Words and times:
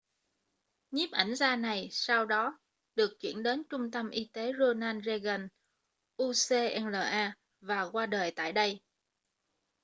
nhiếp 0.91 1.11
ảnh 1.11 1.35
gia 1.35 1.55
này 1.55 1.87
sau 1.91 2.25
đó 2.25 2.59
được 2.95 3.13
chuyển 3.19 3.43
đến 3.43 3.63
trung 3.69 3.91
tâm 3.91 4.09
y 4.09 4.29
tế 4.33 4.51
ronald 4.59 5.05
reagan 5.05 5.47
ucla 6.23 7.33
và 7.61 7.83
qua 7.91 8.05
đời 8.05 8.31
tại 8.31 8.51
đây 8.53 8.81